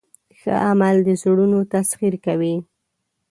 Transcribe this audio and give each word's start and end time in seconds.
ښه 0.39 0.53
عمل 0.69 0.95
د 1.07 1.09
زړونو 1.21 1.59
تسخیر 1.73 2.13
کوي. 2.25 2.55